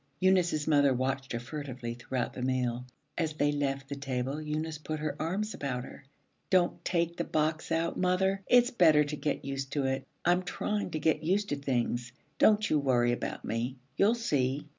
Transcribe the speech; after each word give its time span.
Eunice's 0.19 0.65
mother 0.67 0.95
watched 0.95 1.31
her 1.31 1.39
furtively 1.39 1.93
throughout 1.93 2.33
the 2.33 2.41
meal. 2.41 2.87
As 3.19 3.33
they 3.35 3.51
left 3.51 3.87
the 3.87 3.95
table 3.95 4.41
Eunice 4.41 4.79
put 4.79 4.99
her 4.99 5.15
arms 5.21 5.53
about 5.53 5.83
her. 5.83 6.03
'Don't 6.49 6.83
take 6.83 7.17
the 7.17 7.23
box 7.23 7.71
out, 7.71 7.99
mother. 7.99 8.41
It's 8.47 8.71
better 8.71 9.03
to 9.03 9.15
get 9.15 9.45
used 9.45 9.73
to 9.73 9.83
it. 9.83 10.07
I'm 10.25 10.41
trying 10.41 10.89
to 10.89 10.99
get 10.99 11.21
used 11.21 11.49
to 11.49 11.55
things. 11.55 12.13
Don't 12.39 12.67
you 12.67 12.79
worry 12.79 13.11
about 13.11 13.45
me. 13.45 13.75
You'll 13.95 14.15
see.' 14.15 14.65